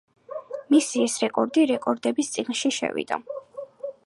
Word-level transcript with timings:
მისი 0.75 1.03
ეს 1.09 1.17
რეკორდი 1.25 1.67
რეკორდების 1.75 2.35
წიგნში 2.39 2.73
შევიდა. 2.79 3.25